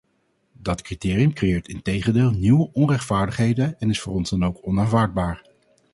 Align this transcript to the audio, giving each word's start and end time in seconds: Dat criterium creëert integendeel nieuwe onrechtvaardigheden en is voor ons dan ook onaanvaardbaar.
Dat 0.61 0.81
criterium 0.81 1.33
creëert 1.33 1.67
integendeel 1.67 2.29
nieuwe 2.31 2.69
onrechtvaardigheden 2.73 3.79
en 3.79 3.89
is 3.89 4.01
voor 4.01 4.13
ons 4.13 4.29
dan 4.29 4.45
ook 4.45 4.59
onaanvaardbaar. 4.67 5.43